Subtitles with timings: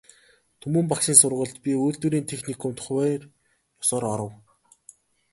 [0.61, 3.23] Түмэн багшийн сургуульд, би үйлдвэрийн техникумд хувиар
[3.81, 4.33] ёсоор оров.